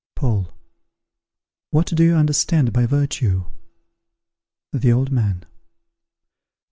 [0.15, 0.51] Paul.
[1.69, 3.43] What do you understand by virtue?
[4.73, 5.45] _The Old Man.